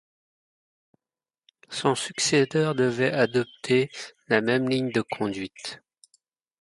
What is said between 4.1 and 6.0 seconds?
la même ligne de conduite.